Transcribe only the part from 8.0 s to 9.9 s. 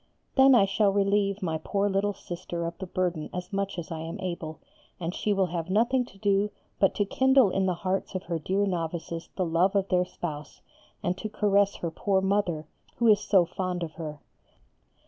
of her dear novices the love of